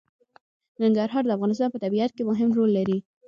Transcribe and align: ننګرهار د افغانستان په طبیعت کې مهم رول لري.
ننګرهار 0.83 1.23
د 1.25 1.29
افغانستان 1.37 1.69
په 1.71 1.81
طبیعت 1.83 2.11
کې 2.13 2.23
مهم 2.29 2.49
رول 2.57 2.71
لري. 2.77 2.97